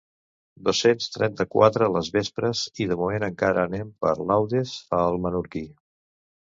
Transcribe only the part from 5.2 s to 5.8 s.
menorquí.